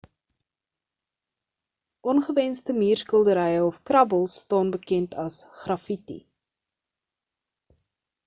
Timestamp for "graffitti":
5.61-6.17